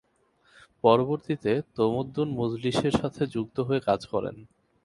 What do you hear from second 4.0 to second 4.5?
করেন।